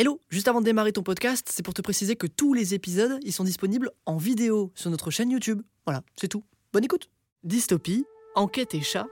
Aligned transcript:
Hello, 0.00 0.18
juste 0.30 0.48
avant 0.48 0.60
de 0.60 0.64
démarrer 0.64 0.92
ton 0.92 1.02
podcast, 1.02 1.50
c'est 1.52 1.62
pour 1.62 1.74
te 1.74 1.82
préciser 1.82 2.16
que 2.16 2.26
tous 2.26 2.54
les 2.54 2.72
épisodes, 2.72 3.18
ils 3.22 3.34
sont 3.34 3.44
disponibles 3.44 3.90
en 4.06 4.16
vidéo 4.16 4.72
sur 4.74 4.90
notre 4.90 5.10
chaîne 5.10 5.30
YouTube. 5.30 5.60
Voilà, 5.84 6.00
c'est 6.16 6.28
tout. 6.28 6.42
Bonne 6.72 6.84
écoute. 6.84 7.10
Dystopie, 7.44 8.06
enquête 8.34 8.74
et 8.74 8.80
chat. 8.80 9.04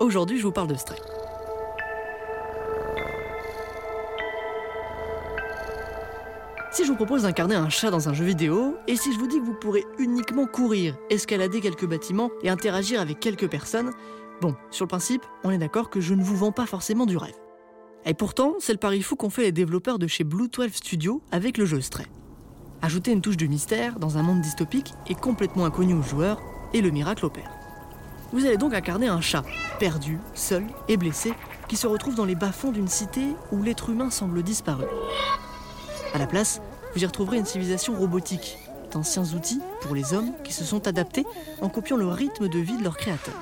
Aujourd'hui, 0.00 0.38
je 0.38 0.42
vous 0.42 0.50
parle 0.50 0.66
de 0.66 0.74
Stray. 0.74 0.98
Si 6.72 6.84
je 6.84 6.88
vous 6.88 6.96
propose 6.96 7.22
d'incarner 7.22 7.54
un 7.54 7.68
chat 7.68 7.92
dans 7.92 8.08
un 8.08 8.12
jeu 8.12 8.24
vidéo, 8.24 8.76
et 8.88 8.96
si 8.96 9.12
je 9.12 9.20
vous 9.20 9.28
dis 9.28 9.38
que 9.38 9.44
vous 9.44 9.54
pourrez 9.60 9.84
uniquement 10.00 10.48
courir, 10.48 10.96
escalader 11.08 11.60
quelques 11.60 11.86
bâtiments 11.86 12.32
et 12.42 12.48
interagir 12.48 13.00
avec 13.00 13.20
quelques 13.20 13.48
personnes, 13.48 13.92
bon, 14.40 14.56
sur 14.72 14.86
le 14.86 14.88
principe, 14.88 15.22
on 15.44 15.52
est 15.52 15.58
d'accord 15.58 15.88
que 15.88 16.00
je 16.00 16.14
ne 16.14 16.24
vous 16.24 16.36
vends 16.36 16.50
pas 16.50 16.66
forcément 16.66 17.06
du 17.06 17.16
rêve. 17.16 17.36
Et 18.04 18.14
pourtant, 18.14 18.54
c'est 18.58 18.72
le 18.72 18.78
pari 18.78 19.00
fou 19.00 19.14
qu'ont 19.14 19.30
fait 19.30 19.42
les 19.42 19.52
développeurs 19.52 19.98
de 20.00 20.08
chez 20.08 20.24
Blue 20.24 20.48
12 20.48 20.72
Studio 20.72 21.22
avec 21.30 21.56
le 21.56 21.64
jeu 21.64 21.80
Stray. 21.80 22.06
Ajouter 22.80 23.12
une 23.12 23.20
touche 23.20 23.36
de 23.36 23.46
mystère 23.46 24.00
dans 24.00 24.18
un 24.18 24.22
monde 24.22 24.40
dystopique 24.40 24.92
est 25.08 25.18
complètement 25.18 25.64
inconnu 25.64 25.94
aux 25.94 26.02
joueurs, 26.02 26.40
et 26.74 26.80
le 26.80 26.90
miracle 26.90 27.26
opère. 27.26 27.52
Vous 28.32 28.44
allez 28.44 28.56
donc 28.56 28.74
incarner 28.74 29.06
un 29.06 29.20
chat, 29.20 29.44
perdu, 29.78 30.18
seul 30.34 30.64
et 30.88 30.96
blessé, 30.96 31.32
qui 31.68 31.76
se 31.76 31.86
retrouve 31.86 32.16
dans 32.16 32.24
les 32.24 32.34
bas-fonds 32.34 32.72
d'une 32.72 32.88
cité 32.88 33.22
où 33.52 33.62
l'être 33.62 33.90
humain 33.90 34.10
semble 34.10 34.42
disparu. 34.42 34.84
À 36.12 36.18
la 36.18 36.26
place, 36.26 36.60
vous 36.94 37.02
y 37.02 37.06
retrouverez 37.06 37.36
une 37.36 37.46
civilisation 37.46 37.94
robotique, 37.94 38.58
d'anciens 38.90 39.32
outils 39.34 39.60
pour 39.82 39.94
les 39.94 40.12
hommes 40.12 40.32
qui 40.42 40.52
se 40.52 40.64
sont 40.64 40.88
adaptés 40.88 41.24
en 41.60 41.68
copiant 41.68 41.96
le 41.96 42.08
rythme 42.08 42.48
de 42.48 42.58
vie 42.58 42.76
de 42.76 42.82
leurs 42.82 42.96
créateurs. 42.96 43.40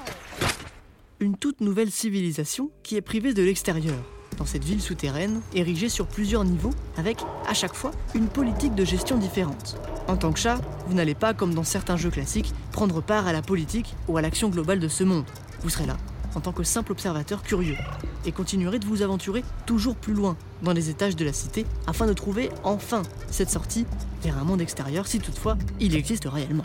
Une 1.18 1.36
toute 1.36 1.60
nouvelle 1.60 1.90
civilisation 1.90 2.70
qui 2.82 2.96
est 2.96 3.00
privée 3.00 3.32
de 3.32 3.42
l'extérieur, 3.42 3.96
dans 4.40 4.46
cette 4.46 4.64
ville 4.64 4.80
souterraine, 4.80 5.42
érigée 5.52 5.90
sur 5.90 6.06
plusieurs 6.06 6.44
niveaux, 6.44 6.72
avec, 6.96 7.18
à 7.46 7.52
chaque 7.52 7.74
fois, 7.74 7.90
une 8.14 8.26
politique 8.26 8.74
de 8.74 8.86
gestion 8.86 9.18
différente. 9.18 9.78
En 10.08 10.16
tant 10.16 10.32
que 10.32 10.38
chat, 10.38 10.58
vous 10.86 10.94
n'allez 10.94 11.14
pas, 11.14 11.34
comme 11.34 11.52
dans 11.52 11.62
certains 11.62 11.98
jeux 11.98 12.08
classiques, 12.08 12.54
prendre 12.72 13.02
part 13.02 13.26
à 13.26 13.34
la 13.34 13.42
politique 13.42 13.94
ou 14.08 14.16
à 14.16 14.22
l'action 14.22 14.48
globale 14.48 14.80
de 14.80 14.88
ce 14.88 15.04
monde. 15.04 15.26
Vous 15.60 15.68
serez 15.68 15.84
là, 15.84 15.98
en 16.34 16.40
tant 16.40 16.52
que 16.52 16.62
simple 16.62 16.92
observateur 16.92 17.42
curieux, 17.42 17.76
et 18.24 18.32
continuerez 18.32 18.78
de 18.78 18.86
vous 18.86 19.02
aventurer 19.02 19.44
toujours 19.66 19.94
plus 19.94 20.14
loin, 20.14 20.38
dans 20.62 20.72
les 20.72 20.88
étages 20.88 21.16
de 21.16 21.24
la 21.26 21.34
cité, 21.34 21.66
afin 21.86 22.06
de 22.06 22.14
trouver 22.14 22.48
enfin 22.64 23.02
cette 23.30 23.50
sortie 23.50 23.84
vers 24.22 24.38
un 24.38 24.44
monde 24.44 24.62
extérieur, 24.62 25.06
si 25.06 25.18
toutefois 25.18 25.58
il 25.80 25.94
existe 25.94 26.24
réellement. 26.24 26.64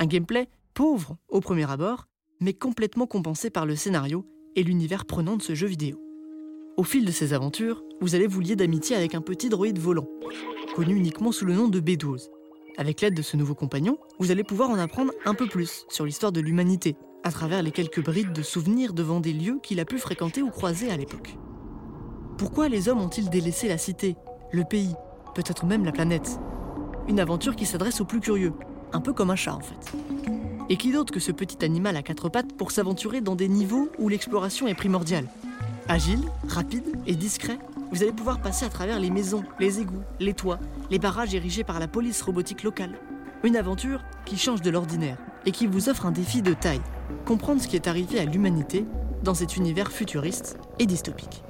Un 0.00 0.06
gameplay 0.06 0.48
pauvre 0.74 1.16
au 1.28 1.40
premier 1.40 1.70
abord, 1.70 2.08
mais 2.40 2.54
complètement 2.54 3.06
compensé 3.06 3.50
par 3.50 3.66
le 3.66 3.76
scénario 3.76 4.26
et 4.56 4.64
l'univers 4.64 5.04
prenant 5.04 5.36
de 5.36 5.42
ce 5.42 5.54
jeu 5.54 5.68
vidéo. 5.68 6.07
Au 6.78 6.84
fil 6.84 7.04
de 7.04 7.10
ces 7.10 7.32
aventures, 7.34 7.82
vous 8.00 8.14
allez 8.14 8.28
vous 8.28 8.38
lier 8.38 8.54
d'amitié 8.54 8.94
avec 8.94 9.16
un 9.16 9.20
petit 9.20 9.48
droïde 9.48 9.80
volant, 9.80 10.06
connu 10.76 10.94
uniquement 10.94 11.32
sous 11.32 11.44
le 11.44 11.52
nom 11.52 11.66
de 11.66 11.80
B12. 11.80 12.28
Avec 12.76 13.00
l'aide 13.00 13.14
de 13.16 13.22
ce 13.22 13.36
nouveau 13.36 13.56
compagnon, 13.56 13.98
vous 14.20 14.30
allez 14.30 14.44
pouvoir 14.44 14.70
en 14.70 14.78
apprendre 14.78 15.10
un 15.24 15.34
peu 15.34 15.48
plus 15.48 15.86
sur 15.88 16.04
l'histoire 16.04 16.30
de 16.30 16.40
l'humanité, 16.40 16.94
à 17.24 17.32
travers 17.32 17.64
les 17.64 17.72
quelques 17.72 18.04
brides 18.04 18.32
de 18.32 18.42
souvenirs 18.42 18.92
devant 18.92 19.18
des 19.18 19.32
lieux 19.32 19.58
qu'il 19.60 19.80
a 19.80 19.84
pu 19.84 19.98
fréquenter 19.98 20.40
ou 20.40 20.50
croiser 20.50 20.88
à 20.88 20.96
l'époque. 20.96 21.36
Pourquoi 22.36 22.68
les 22.68 22.88
hommes 22.88 23.00
ont-ils 23.00 23.28
délaissé 23.28 23.66
la 23.66 23.76
cité, 23.76 24.14
le 24.52 24.62
pays, 24.62 24.94
peut-être 25.34 25.66
même 25.66 25.84
la 25.84 25.90
planète? 25.90 26.38
Une 27.08 27.18
aventure 27.18 27.56
qui 27.56 27.66
s'adresse 27.66 28.00
aux 28.00 28.04
plus 28.04 28.20
curieux, 28.20 28.52
un 28.92 29.00
peu 29.00 29.12
comme 29.12 29.30
un 29.30 29.36
chat 29.36 29.56
en 29.56 29.60
fait. 29.62 29.96
Et 30.68 30.76
qui 30.76 30.92
d'autre 30.92 31.12
que 31.12 31.18
ce 31.18 31.32
petit 31.32 31.64
animal 31.64 31.96
à 31.96 32.02
quatre 32.02 32.28
pattes 32.28 32.56
pour 32.56 32.70
s'aventurer 32.70 33.20
dans 33.20 33.34
des 33.34 33.48
niveaux 33.48 33.88
où 33.98 34.08
l'exploration 34.08 34.68
est 34.68 34.76
primordiale? 34.76 35.26
Agile, 35.90 36.20
rapide 36.46 36.84
et 37.06 37.14
discret, 37.14 37.58
vous 37.90 38.02
allez 38.02 38.12
pouvoir 38.12 38.42
passer 38.42 38.66
à 38.66 38.68
travers 38.68 39.00
les 39.00 39.08
maisons, 39.08 39.42
les 39.58 39.80
égouts, 39.80 40.02
les 40.20 40.34
toits, 40.34 40.58
les 40.90 40.98
barrages 40.98 41.34
érigés 41.34 41.64
par 41.64 41.80
la 41.80 41.88
police 41.88 42.20
robotique 42.20 42.62
locale. 42.62 42.98
Une 43.42 43.56
aventure 43.56 44.04
qui 44.26 44.36
change 44.36 44.60
de 44.60 44.68
l'ordinaire 44.68 45.16
et 45.46 45.50
qui 45.50 45.66
vous 45.66 45.88
offre 45.88 46.04
un 46.04 46.10
défi 46.10 46.42
de 46.42 46.52
taille, 46.52 46.82
comprendre 47.24 47.62
ce 47.62 47.68
qui 47.68 47.76
est 47.76 47.88
arrivé 47.88 48.20
à 48.20 48.26
l'humanité 48.26 48.84
dans 49.24 49.32
cet 49.32 49.56
univers 49.56 49.90
futuriste 49.90 50.58
et 50.78 50.84
dystopique. 50.84 51.42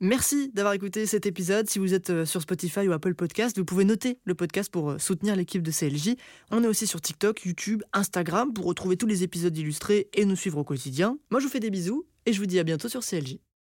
Merci 0.00 0.50
d'avoir 0.52 0.74
écouté 0.74 1.06
cet 1.06 1.24
épisode. 1.24 1.70
Si 1.70 1.78
vous 1.78 1.94
êtes 1.94 2.10
euh, 2.10 2.26
sur 2.26 2.42
Spotify 2.42 2.86
ou 2.86 2.92
Apple 2.92 3.14
Podcast, 3.14 3.56
vous 3.58 3.64
pouvez 3.64 3.86
noter 3.86 4.18
le 4.24 4.34
podcast 4.34 4.70
pour 4.70 4.90
euh, 4.90 4.98
soutenir 4.98 5.36
l'équipe 5.36 5.62
de 5.62 5.70
CLJ. 5.70 6.16
On 6.50 6.62
est 6.62 6.66
aussi 6.66 6.86
sur 6.86 7.00
TikTok, 7.00 7.46
YouTube, 7.46 7.82
Instagram 7.94 8.52
pour 8.52 8.66
retrouver 8.66 8.98
tous 8.98 9.06
les 9.06 9.22
épisodes 9.22 9.56
illustrés 9.56 10.08
et 10.12 10.26
nous 10.26 10.36
suivre 10.36 10.58
au 10.58 10.64
quotidien. 10.64 11.18
Moi, 11.30 11.40
je 11.40 11.46
vous 11.46 11.52
fais 11.52 11.60
des 11.60 11.70
bisous 11.70 12.06
et 12.26 12.34
je 12.34 12.38
vous 12.38 12.46
dis 12.46 12.58
à 12.58 12.64
bientôt 12.64 12.90
sur 12.90 13.00
CLJ. 13.00 13.38